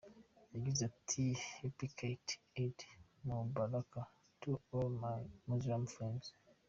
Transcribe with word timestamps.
Yagize 0.53 0.81
ati 0.91 1.23
"Happy 1.55 1.87
Kate! 1.97 2.33
Eid 2.61 2.77
Mubarak 3.25 3.91
to 4.41 4.51
all 4.73 4.89
my 5.03 5.19
muslim 5.49 5.83
friends". 5.93 6.25